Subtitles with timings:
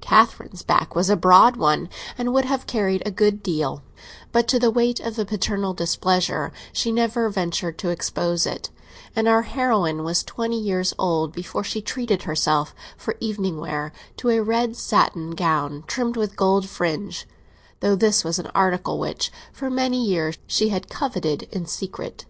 [0.00, 3.82] Catherine's back was a broad one, and would have carried a good deal;
[4.32, 8.70] but to the weight of the paternal displeasure she never ventured to expose it,
[9.14, 14.30] and our heroine was twenty years old before she treated herself, for evening wear, to
[14.30, 17.28] a red satin gown trimmed with gold fringe;
[17.80, 22.24] though this was an article which, for many years, she had coveted in secret.